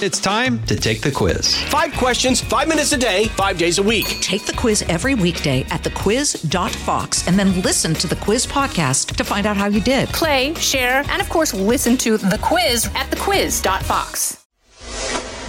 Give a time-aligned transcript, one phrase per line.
[0.00, 1.60] It's time to take the quiz.
[1.64, 4.06] Five questions, five minutes a day, five days a week.
[4.20, 9.24] Take the quiz every weekday at thequiz.fox and then listen to the quiz podcast to
[9.24, 10.08] find out how you did.
[10.10, 14.46] Play, share, and of course, listen to the quiz at thequiz.fox.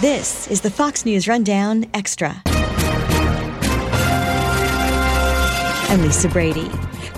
[0.00, 2.42] This is the Fox News Rundown Extra.
[5.90, 6.68] I'm Lisa Brady.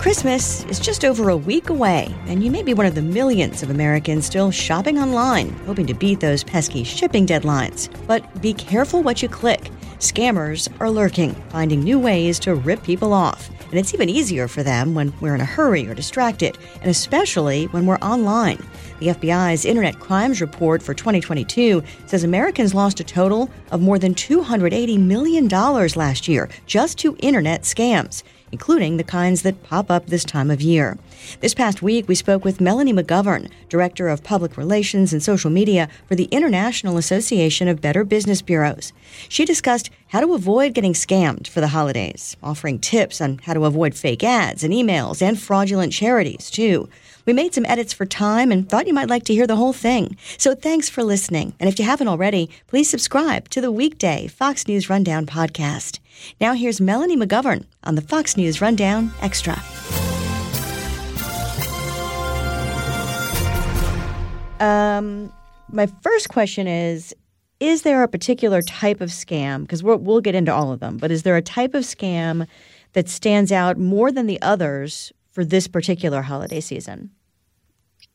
[0.03, 3.63] Christmas is just over a week away, and you may be one of the millions
[3.63, 7.89] of Americans still shopping online, hoping to beat those pesky shipping deadlines.
[8.09, 9.71] But be careful what you click.
[10.01, 13.49] Scammers are lurking, finding new ways to rip people off.
[13.71, 17.67] And it's even easier for them when we're in a hurry or distracted, and especially
[17.67, 18.59] when we're online.
[18.99, 24.17] The FBI's Internet Crimes Report for 2022 says Americans lost a total of more than
[24.17, 30.25] $280 million last year just to internet scams including the kinds that pop up this
[30.25, 30.99] time of year.
[31.41, 35.89] This past week, we spoke with Melanie McGovern, Director of Public Relations and Social Media
[36.07, 38.93] for the International Association of Better Business Bureaus.
[39.29, 43.65] She discussed how to avoid getting scammed for the holidays, offering tips on how to
[43.65, 46.89] avoid fake ads and emails and fraudulent charities, too.
[47.25, 49.73] We made some edits for time and thought you might like to hear the whole
[49.73, 50.17] thing.
[50.37, 51.55] So thanks for listening.
[51.61, 56.01] And if you haven't already, please subscribe to the weekday Fox News Rundown podcast.
[56.41, 59.61] Now here's Melanie McGovern on the Fox News Rundown Extra.
[64.63, 65.33] Um,
[65.71, 67.15] my first question is
[67.59, 69.63] Is there a particular type of scam?
[69.63, 72.47] Because we'll, get into all of them, but is there a type of scam
[72.93, 77.11] that stands out more than the others for this particular holiday season?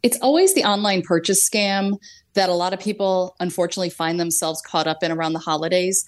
[0.03, 1.97] It's always the online purchase scam
[2.35, 6.05] that a lot of people unfortunately find themselves caught up in around the holidays.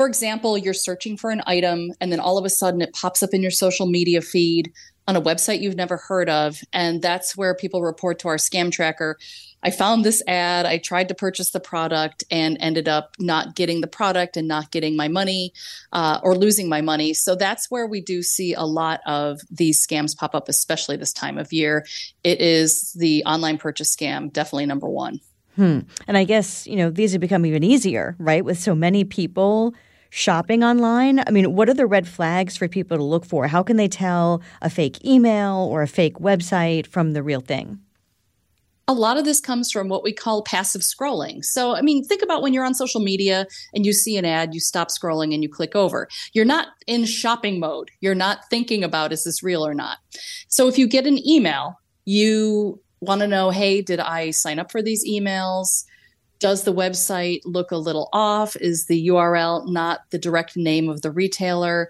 [0.00, 3.22] For example, you're searching for an item and then all of a sudden it pops
[3.22, 4.72] up in your social media feed
[5.06, 6.56] on a website you've never heard of.
[6.72, 9.18] And that's where people report to our scam tracker
[9.62, 13.80] I found this ad, I tried to purchase the product and ended up not getting
[13.80, 15.52] the product and not getting my money
[15.92, 17.12] uh, or losing my money.
[17.12, 21.12] So that's where we do see a lot of these scams pop up, especially this
[21.12, 21.84] time of year.
[22.24, 25.20] It is the online purchase scam, definitely number one.
[25.56, 25.80] Hmm.
[26.08, 28.44] And I guess, you know, these have become even easier, right?
[28.44, 29.74] With so many people
[30.10, 31.20] shopping online?
[31.26, 33.46] I mean, what are the red flags for people to look for?
[33.46, 37.80] How can they tell a fake email or a fake website from the real thing?
[38.88, 41.44] a lot of this comes from what we call passive scrolling.
[41.44, 44.52] So, I mean, think about when you're on social media and you see an ad,
[44.52, 46.08] you stop scrolling and you click over.
[46.32, 47.92] You're not in shopping mode.
[48.00, 49.98] You're not thinking about is this real or not.
[50.48, 54.72] So, if you get an email, you want to know, hey, did I sign up
[54.72, 55.84] for these emails?
[56.40, 58.56] Does the website look a little off?
[58.56, 61.88] Is the URL not the direct name of the retailer?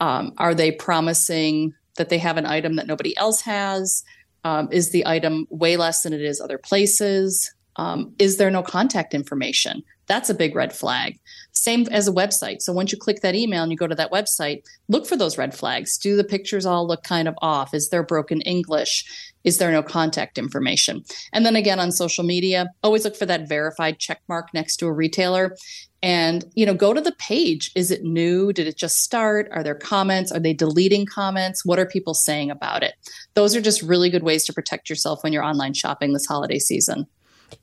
[0.00, 4.02] Um, are they promising that they have an item that nobody else has?
[4.44, 7.54] Um, is the item way less than it is other places?
[7.76, 9.84] Um, is there no contact information?
[10.08, 11.18] That's a big red flag.
[11.62, 12.60] Same as a website.
[12.60, 15.38] So once you click that email and you go to that website, look for those
[15.38, 15.96] red flags.
[15.96, 17.72] Do the pictures all look kind of off?
[17.72, 19.04] Is there broken English?
[19.44, 21.04] Is there no contact information?
[21.32, 24.86] And then again on social media, always look for that verified check mark next to
[24.88, 25.56] a retailer
[26.02, 29.62] and you know go to the page is it new did it just start are
[29.62, 32.94] there comments are they deleting comments what are people saying about it
[33.34, 36.58] those are just really good ways to protect yourself when you're online shopping this holiday
[36.58, 37.06] season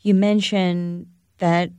[0.03, 1.05] you mentioned
[1.39, 1.69] that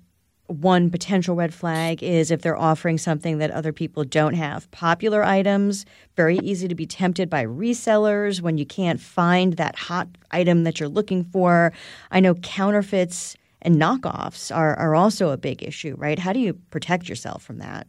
[0.50, 4.70] one potential red flag is if they're offering something that other people don't have.
[4.70, 10.08] Popular items, very easy to be tempted by resellers when you can't find that hot
[10.30, 11.72] item that you're looking for.
[12.10, 16.18] I know counterfeits and knockoffs are, are also a big issue, right?
[16.18, 17.86] How do you protect yourself from that?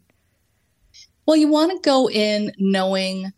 [1.26, 3.32] Well, you want to go in knowing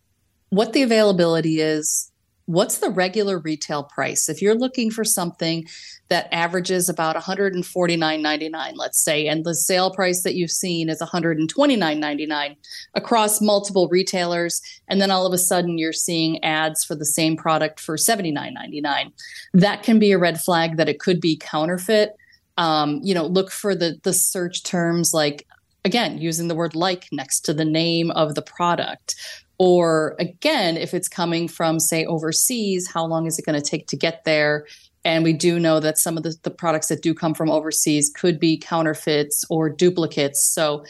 [0.50, 2.12] what the availability is,
[2.46, 4.28] what's the regular retail price.
[4.28, 5.66] If you're looking for something
[6.10, 12.56] that averages about $149.99, let's say, and the sale price that you've seen is $129.99
[12.96, 17.38] across multiple retailers, and then all of a sudden you're seeing ads for the same
[17.38, 19.12] product for $79.99,
[19.54, 22.16] that can be a red flag that it could be counterfeit
[22.58, 25.48] um, you know look for the the search terms like
[25.86, 29.16] again using the word like next to the name of the product
[29.64, 33.88] or again if it's coming from say overseas how long is it going to take
[33.88, 34.66] to get there?
[35.06, 38.12] And we do know that some of the, the products that do come from overseas
[38.14, 40.44] could be counterfeits or duplicates.
[40.54, 40.84] So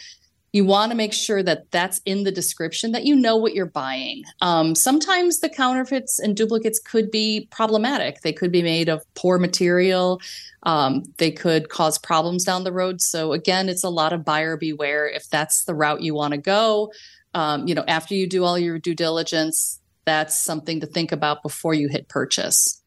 [0.53, 3.67] you want to make sure that that's in the description that you know what you're
[3.67, 4.23] buying.
[4.41, 8.21] Um, sometimes the counterfeits and duplicates could be problematic.
[8.21, 10.19] They could be made of poor material.
[10.63, 13.01] Um, they could cause problems down the road.
[13.01, 16.39] So again it's a lot of buyer beware if that's the route you want to
[16.39, 16.91] go
[17.33, 21.41] um, you know after you do all your due diligence that's something to think about
[21.44, 22.81] before you hit purchase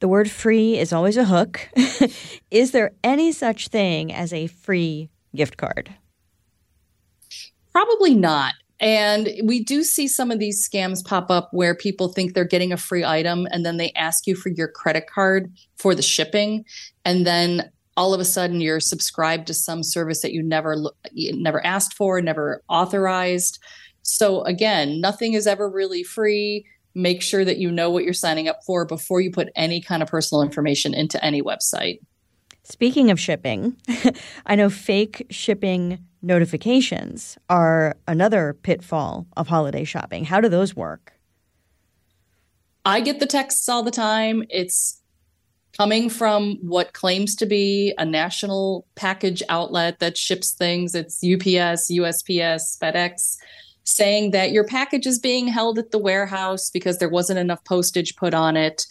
[0.00, 1.68] The word free is always a hook.
[2.52, 5.92] is there any such thing as a free gift card?
[7.72, 8.54] Probably not.
[8.80, 12.72] And we do see some of these scams pop up where people think they're getting
[12.72, 16.64] a free item and then they ask you for your credit card for the shipping.
[17.04, 20.76] And then all of a sudden you're subscribed to some service that you never
[21.10, 23.58] you never asked for, never authorized.
[24.02, 26.64] So again, nothing is ever really free.
[26.94, 30.00] Make sure that you know what you're signing up for before you put any kind
[30.00, 31.98] of personal information into any website.
[32.62, 33.76] Speaking of shipping,
[34.46, 40.24] I know fake shipping notifications are another pitfall of holiday shopping.
[40.24, 41.14] How do those work?
[42.84, 44.44] I get the texts all the time.
[44.50, 45.02] It's
[45.78, 50.94] coming from what claims to be a national package outlet that ships things.
[50.94, 53.36] It's UPS, USPS, FedEx,
[53.84, 58.16] saying that your package is being held at the warehouse because there wasn't enough postage
[58.16, 58.86] put on it.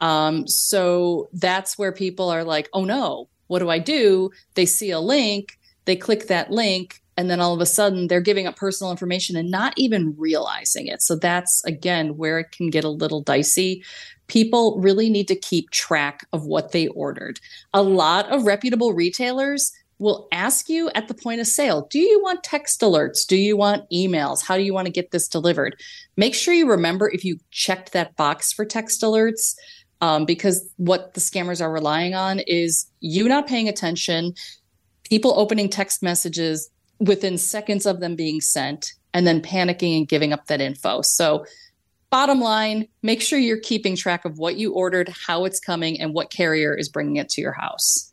[0.00, 4.30] Um, so that's where people are like, oh no, what do I do?
[4.54, 8.20] They see a link, they click that link, and then all of a sudden they're
[8.20, 11.02] giving up personal information and not even realizing it.
[11.02, 13.84] So that's again where it can get a little dicey
[14.32, 17.38] people really need to keep track of what they ordered.
[17.74, 22.20] A lot of reputable retailers will ask you at the point of sale do you
[22.22, 23.26] want text alerts?
[23.26, 24.42] Do you want emails?
[24.42, 25.76] How do you want to get this delivered?
[26.16, 29.54] Make sure you remember if you checked that box for text alerts
[30.00, 34.32] um, because what the scammers are relying on is you not paying attention
[35.04, 40.32] people opening text messages within seconds of them being sent and then panicking and giving
[40.32, 41.02] up that info.
[41.02, 41.44] So
[42.12, 46.12] bottom line, make sure you're keeping track of what you ordered, how it's coming, and
[46.12, 48.12] what carrier is bringing it to your house.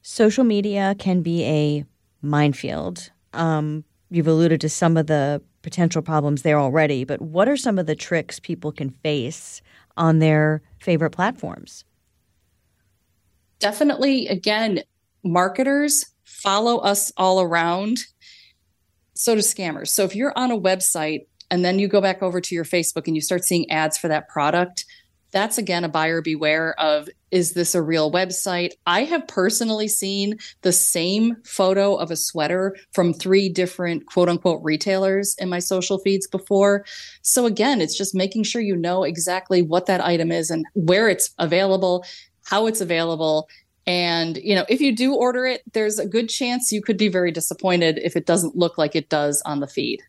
[0.00, 1.84] Social media can be a
[2.22, 3.10] minefield.
[3.34, 7.78] Um, you've alluded to some of the potential problems there already, but what are some
[7.78, 9.60] of the tricks people can face
[9.98, 11.84] on their favorite platforms?
[13.58, 14.82] Definitely, again,
[15.22, 17.98] marketers follow us all around.
[19.12, 19.88] So do scammers.
[19.88, 23.06] So if you're on a website and then you go back over to your Facebook
[23.06, 24.84] and you start seeing ads for that product,
[25.30, 28.72] that's again a buyer beware of is this a real website?
[28.88, 34.64] I have personally seen the same photo of a sweater from three different quote unquote
[34.64, 36.84] retailers in my social feeds before.
[37.22, 41.08] So again, it's just making sure you know exactly what that item is and where
[41.08, 42.04] it's available,
[42.46, 43.48] how it's available.
[43.86, 47.08] And, you know, if you do order it, there's a good chance you could be
[47.08, 50.00] very disappointed if it doesn't look like it does on the feed.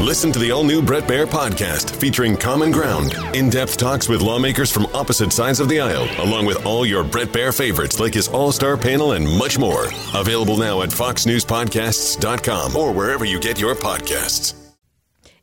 [0.00, 4.22] Listen to the all new Bret Baier podcast featuring Common Ground, in depth talks with
[4.22, 8.14] lawmakers from opposite sides of the aisle, along with all your Bret Baier favorites like
[8.14, 9.88] his all star panel and much more.
[10.14, 14.54] Available now at foxnewspodcasts.com or wherever you get your podcasts.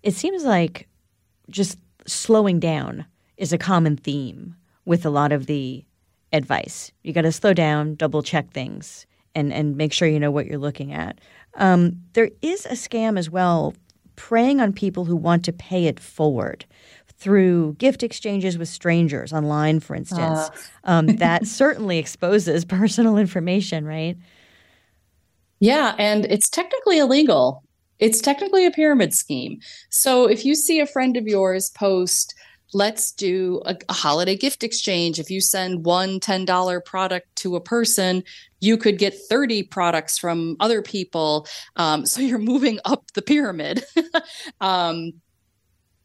[0.01, 0.87] It seems like
[1.51, 1.77] just
[2.07, 3.05] slowing down
[3.37, 4.55] is a common theme
[4.85, 5.85] with a lot of the
[6.33, 6.91] advice.
[7.03, 9.05] You got to slow down, double check things,
[9.35, 11.21] and, and make sure you know what you're looking at.
[11.57, 13.75] Um, there is a scam as well
[14.17, 16.65] preying on people who want to pay it forward
[17.07, 20.39] through gift exchanges with strangers online, for instance.
[20.39, 20.49] Uh.
[20.83, 24.17] Um, that certainly exposes personal information, right?
[25.59, 27.63] Yeah, and it's technically illegal.
[27.99, 29.59] It's technically a pyramid scheme.
[29.89, 32.35] So if you see a friend of yours post,
[32.73, 35.19] let's do a, a, holiday gift exchange.
[35.19, 38.23] If you send one $10 product to a person,
[38.59, 41.47] you could get 30 products from other people.
[41.75, 43.83] Um, so you're moving up the pyramid.
[44.61, 45.13] um,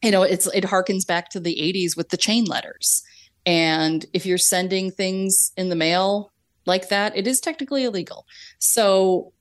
[0.03, 3.03] you know, it's it harkens back to the 80s with the chain letters.
[3.47, 6.33] And if you're sending things in the mail
[6.67, 8.27] like that, it is technically illegal.
[8.59, 9.33] So,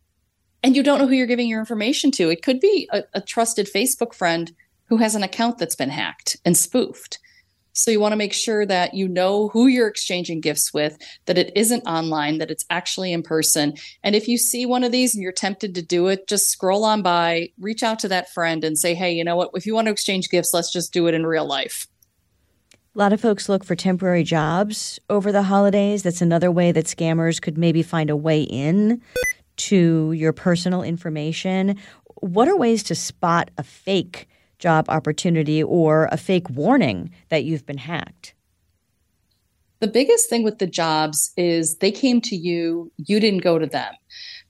[0.63, 2.29] and you don't know who you're giving your information to.
[2.29, 4.51] It could be a, a trusted Facebook friend
[4.91, 7.17] who has an account that's been hacked and spoofed.
[7.71, 11.37] So you want to make sure that you know who you're exchanging gifts with, that
[11.37, 13.75] it isn't online, that it's actually in person.
[14.03, 16.83] And if you see one of these and you're tempted to do it, just scroll
[16.83, 19.51] on by, reach out to that friend and say, hey, you know what?
[19.53, 21.87] If you want to exchange gifts, let's just do it in real life.
[22.93, 26.03] A lot of folks look for temporary jobs over the holidays.
[26.03, 29.01] That's another way that scammers could maybe find a way in
[29.55, 31.77] to your personal information.
[32.15, 34.27] What are ways to spot a fake
[34.61, 38.33] job opportunity or a fake warning that you've been hacked?
[39.81, 43.65] The biggest thing with the jobs is they came to you, you didn't go to
[43.65, 43.93] them.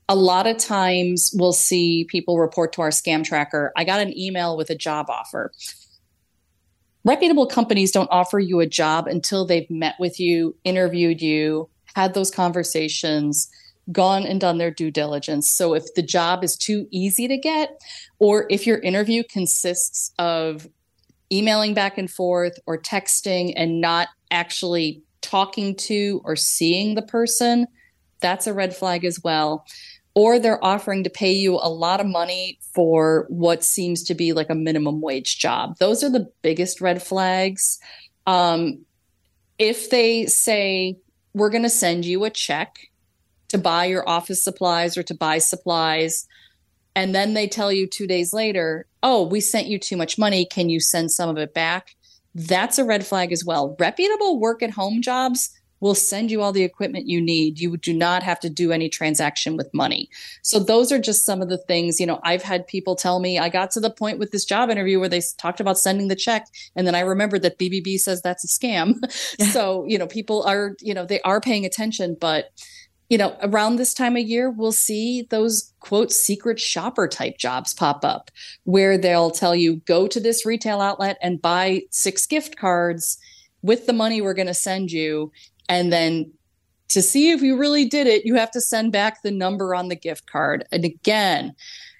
[0.09, 4.15] A lot of times we'll see people report to our scam tracker, I got an
[4.17, 5.51] email with a job offer.
[7.05, 12.13] Reputable companies don't offer you a job until they've met with you, interviewed you, had
[12.13, 13.49] those conversations,
[13.91, 15.49] gone and done their due diligence.
[15.49, 17.81] So if the job is too easy to get,
[18.21, 20.67] or if your interview consists of
[21.33, 27.65] emailing back and forth or texting and not actually talking to or seeing the person,
[28.19, 29.65] that's a red flag as well.
[30.13, 34.33] Or they're offering to pay you a lot of money for what seems to be
[34.33, 35.77] like a minimum wage job.
[35.79, 37.79] Those are the biggest red flags.
[38.27, 38.85] Um,
[39.57, 40.95] if they say,
[41.33, 42.77] we're going to send you a check
[43.47, 46.27] to buy your office supplies or to buy supplies,
[46.95, 50.45] and then they tell you two days later, oh, we sent you too much money.
[50.45, 51.95] Can you send some of it back?
[52.35, 53.75] That's a red flag as well.
[53.79, 55.49] Reputable work at home jobs
[55.81, 57.59] will send you all the equipment you need.
[57.59, 60.09] You do not have to do any transaction with money.
[60.43, 63.39] So those are just some of the things, you know, I've had people tell me
[63.39, 66.15] I got to the point with this job interview where they talked about sending the
[66.15, 66.45] check
[66.75, 68.99] and then I remembered that BBB says that's a scam.
[69.51, 72.51] so, you know, people are, you know, they are paying attention, but
[73.11, 77.73] you know, around this time of year, we'll see those quote secret shopper type jobs
[77.73, 78.31] pop up
[78.63, 83.17] where they'll tell you, go to this retail outlet and buy six gift cards
[83.63, 85.29] with the money we're going to send you.
[85.67, 86.31] And then
[86.87, 89.89] to see if you really did it, you have to send back the number on
[89.89, 90.63] the gift card.
[90.71, 91.53] And again,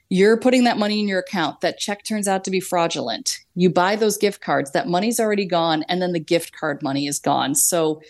[0.07, 1.59] you're putting that money in your account.
[1.59, 3.37] That check turns out to be fraudulent.
[3.55, 7.05] You buy those gift cards, that money's already gone, and then the gift card money
[7.05, 7.53] is gone.
[7.53, 8.01] So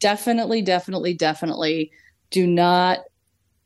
[0.00, 1.92] definitely, definitely, definitely
[2.30, 3.00] do not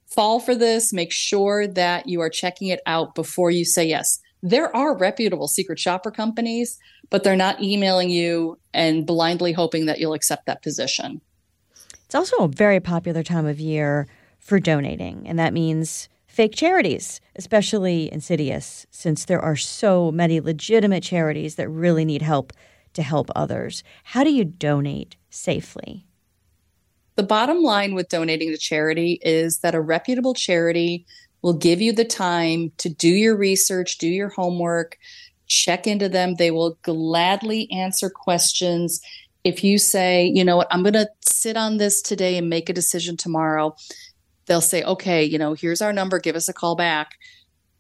[0.07, 0.93] fall for this.
[0.93, 4.21] Make sure that you are checking it out before you say yes.
[4.43, 6.79] There are reputable secret shopper companies,
[7.11, 11.21] but they're not emailing you and blindly hoping that you'll accept that position.
[12.07, 17.21] It's also a very popular time of year for donating, and that means fake charities,
[17.37, 22.53] especially insidious, since there are so many legitimate charities that really need help
[22.95, 23.85] to help others.
[24.05, 26.07] How do you donate safely?
[27.21, 31.05] The bottom line with donating to charity is that a reputable charity
[31.43, 34.97] will give you the time to do your research, do your homework,
[35.47, 36.37] check into them.
[36.37, 39.03] They will gladly answer questions.
[39.45, 42.71] If you say, you know what, I'm going to sit on this today and make
[42.71, 43.77] a decision tomorrow,
[44.47, 47.19] they'll say, okay, you know, here's our number, give us a call back.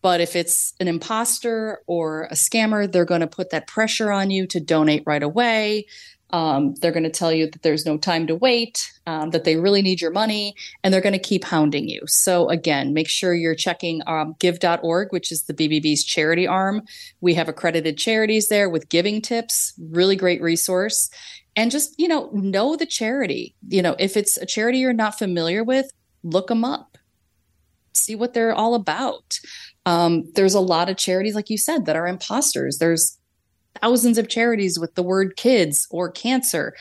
[0.02, 4.30] But if it's an imposter or a scammer, they're going to put that pressure on
[4.30, 5.86] you to donate right away.
[6.32, 9.56] Um, they're going to tell you that there's no time to wait, um, that they
[9.56, 12.00] really need your money, and they're going to keep hounding you.
[12.06, 16.82] So, again, make sure you're checking um, give.org, which is the BBB's charity arm.
[17.20, 21.10] We have accredited charities there with giving tips, really great resource.
[21.56, 23.54] And just, you know, know the charity.
[23.68, 25.90] You know, if it's a charity you're not familiar with,
[26.22, 26.96] look them up,
[27.92, 29.40] see what they're all about.
[29.86, 32.78] Um, there's a lot of charities, like you said, that are imposters.
[32.78, 33.18] There's
[33.80, 36.74] thousands of charities with the word kids or cancer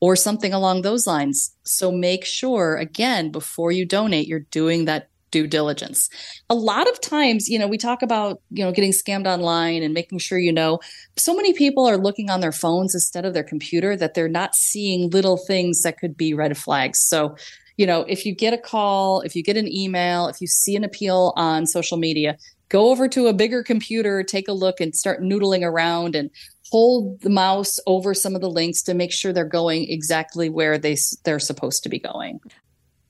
[0.00, 1.54] or something along those lines.
[1.64, 6.08] So make sure, again, before you donate, you're doing that due diligence.
[6.48, 9.92] A lot of times, you know, we talk about, you know, getting scammed online and
[9.92, 10.78] making sure you know.
[11.16, 14.54] So many people are looking on their phones instead of their computer that they're not
[14.54, 17.00] seeing little things that could be red flags.
[17.00, 17.36] So,
[17.76, 20.76] you know, if you get a call, if you get an email, if you see
[20.76, 24.94] an appeal on social media, go over to a bigger computer, take a look and
[24.94, 26.30] start noodling around and
[26.70, 30.78] hold the mouse over some of the links to make sure they're going exactly where
[30.78, 32.40] they they're supposed to be going.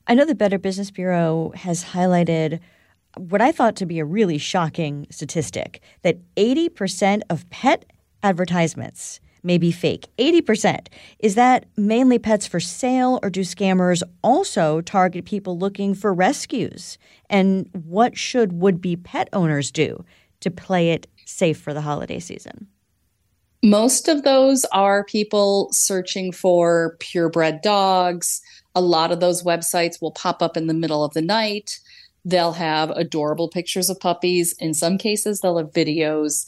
[0.06, 2.60] I know the Better Business Bureau has highlighted
[3.16, 7.86] what I thought to be a really shocking statistic that 80% of pet
[8.22, 10.08] advertisements may be fake.
[10.18, 10.88] 80%.
[11.20, 16.98] Is that mainly pets for sale, or do scammers also target people looking for rescues?
[17.30, 20.04] And what should would be pet owners do
[20.40, 22.66] to play it safe for the holiday season?
[23.62, 28.40] Most of those are people searching for purebred dogs.
[28.74, 31.80] A lot of those websites will pop up in the middle of the night.
[32.24, 34.54] They'll have adorable pictures of puppies.
[34.58, 36.44] In some cases, they'll have videos.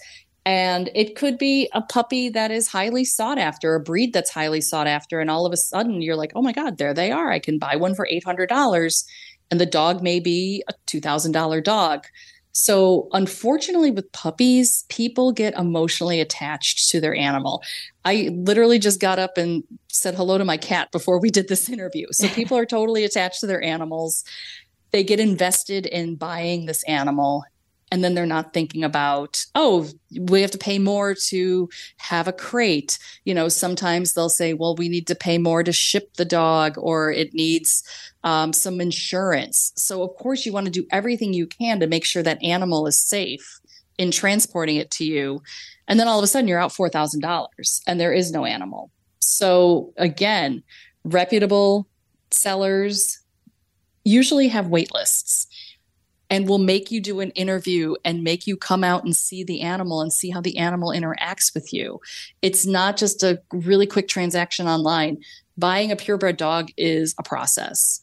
[0.49, 4.63] And it could be a puppy that is highly sought after, a breed that's highly
[4.63, 5.21] sought after.
[5.21, 7.31] And all of a sudden, you're like, oh my God, there they are.
[7.31, 9.05] I can buy one for $800.
[9.51, 12.07] And the dog may be a $2,000 dog.
[12.53, 17.63] So, unfortunately, with puppies, people get emotionally attached to their animal.
[18.07, 21.69] I literally just got up and said hello to my cat before we did this
[21.69, 22.07] interview.
[22.13, 24.25] So, people are totally attached to their animals.
[24.93, 27.45] They get invested in buying this animal
[27.91, 29.89] and then they're not thinking about oh
[30.21, 31.69] we have to pay more to
[31.99, 32.99] have a crate.
[33.25, 36.75] You know sometimes they'll say well we need to pay more to ship the dog
[36.79, 37.83] or it needs
[38.25, 39.73] um, some insurance.
[39.77, 42.87] So of course you want to do everything you can to make sure that animal
[42.87, 43.61] is safe
[43.97, 45.43] in transporting it to you.
[45.89, 48.91] And then all of a sudden you're out $4000 and there is no animal.
[49.19, 50.63] So again
[51.05, 51.89] reputable
[52.31, 53.21] sellers
[54.05, 55.47] usually have wait lists
[56.31, 59.63] and will make you do an interview and make you come out and see the
[59.63, 62.01] animal and see how the animal interacts with you.
[62.43, 65.19] It's not just a really quick transaction online.
[65.57, 68.03] Buying a purebred dog is a process.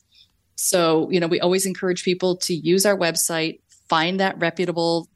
[0.55, 5.07] So, you know, we always encourage people to use our website, find that reputable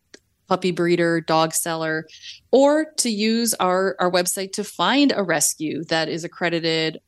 [0.47, 2.07] puppy breeder, dog seller,
[2.51, 6.99] or to use our, our website to find a rescue that is accredited,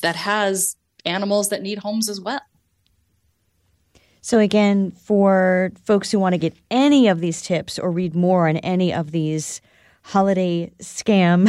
[0.00, 2.40] that has animals that need homes as well.
[4.26, 8.48] So, again, for folks who want to get any of these tips or read more
[8.48, 9.60] on any of these
[10.02, 11.48] holiday scam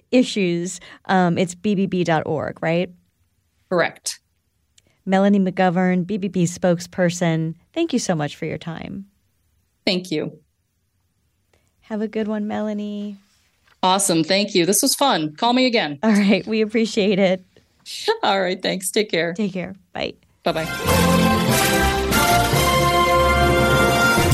[0.10, 2.90] issues, um, it's bbb.org, right?
[3.68, 4.18] Correct.
[5.06, 9.06] Melanie McGovern, BBB spokesperson, thank you so much for your time.
[9.86, 10.40] Thank you.
[11.82, 13.16] Have a good one, Melanie.
[13.80, 14.24] Awesome.
[14.24, 14.66] Thank you.
[14.66, 15.36] This was fun.
[15.36, 16.00] Call me again.
[16.02, 16.44] All right.
[16.48, 17.44] We appreciate it.
[18.24, 18.60] All right.
[18.60, 18.90] Thanks.
[18.90, 19.34] Take care.
[19.34, 19.76] Take care.
[19.92, 20.14] Bye.
[20.42, 21.24] Bye bye.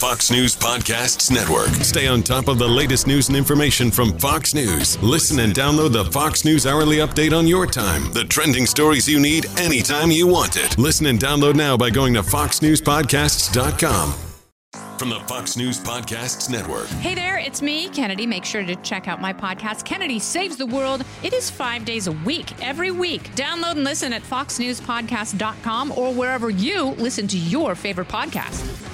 [0.00, 1.68] Fox News Podcasts Network.
[1.84, 5.00] Stay on top of the latest news and information from Fox News.
[5.02, 8.10] Listen and download the Fox News Hourly Update on your time.
[8.14, 10.78] The trending stories you need anytime you want it.
[10.78, 14.14] Listen and download now by going to foxnewspodcasts.com.
[14.98, 16.86] From the Fox News Podcasts Network.
[16.86, 18.26] Hey there, it's me, Kennedy.
[18.26, 21.04] Make sure to check out my podcast, Kennedy Saves the World.
[21.22, 23.34] It is five days a week, every week.
[23.34, 28.86] Download and listen at foxnewspodcast.com or wherever you listen to your favorite podcast.